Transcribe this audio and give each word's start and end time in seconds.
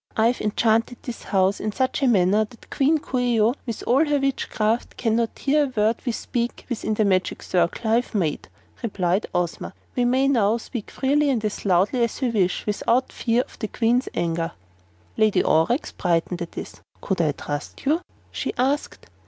"I've 0.17 0.41
enchanted 0.41 0.97
this 1.03 1.21
house 1.25 1.59
in 1.59 1.71
such 1.73 2.01
a 2.01 2.07
manner 2.07 2.43
that 2.45 2.71
Queen 2.71 2.97
Coo 2.97 3.19
ee 3.19 3.39
oh, 3.39 3.53
with 3.67 3.83
all 3.85 4.03
her 4.03 4.17
witchcraft, 4.17 4.97
cannot 4.97 5.37
hear 5.37 5.65
one 5.67 5.73
word 5.77 5.97
we 6.07 6.11
speak 6.11 6.65
within 6.69 6.95
the 6.95 7.05
magic 7.05 7.43
circle 7.43 7.91
I 7.91 7.95
have 7.97 8.15
made," 8.15 8.47
replied 8.81 9.27
Ozma. 9.35 9.75
"We 9.95 10.05
may 10.05 10.27
now 10.27 10.57
speak 10.57 10.89
freely 10.89 11.29
and 11.29 11.45
as 11.45 11.65
loudly 11.65 12.03
as 12.03 12.19
we 12.19 12.31
wish, 12.31 12.65
without 12.65 13.11
fear 13.11 13.41
of 13.43 13.59
the 13.59 13.67
Queen's 13.67 14.09
anger." 14.15 14.53
Lady 15.17 15.43
Aurex 15.43 15.91
brightened 15.95 16.41
at 16.41 16.53
this. 16.53 16.81
"Can 16.99 17.17
I 17.23 17.33
trust 17.33 17.85
you?" 17.85 18.01
she 18.31 18.53
asked. 18.57 19.05